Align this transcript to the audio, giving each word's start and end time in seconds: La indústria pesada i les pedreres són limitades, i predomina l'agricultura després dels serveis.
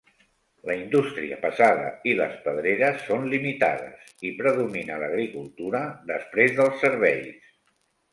La 0.67 0.75
indústria 0.75 1.35
pesada 1.41 1.83
i 2.11 2.15
les 2.21 2.31
pedreres 2.45 3.03
són 3.09 3.27
limitades, 3.33 4.07
i 4.31 4.31
predomina 4.39 4.97
l'agricultura 5.05 5.83
després 6.13 6.57
dels 6.61 6.81
serveis. 6.87 7.53